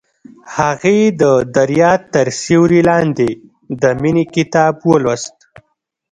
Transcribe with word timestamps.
هغې 0.57 0.99
د 1.21 1.23
دریا 1.57 1.91
تر 2.13 2.27
سیوري 2.41 2.81
لاندې 2.89 3.29
د 3.81 3.83
مینې 4.01 4.25
کتاب 4.35 4.73
ولوست. 4.89 5.35